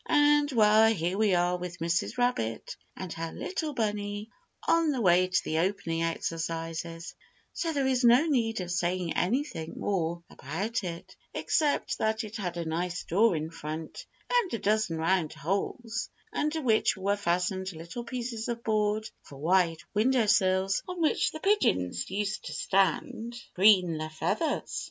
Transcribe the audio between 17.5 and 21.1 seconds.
little pieces of board for wide windowsills, on